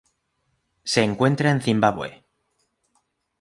Se 0.83 1.03
encuentra 1.03 1.51
en 1.51 1.61
Zimbabue. 1.61 2.23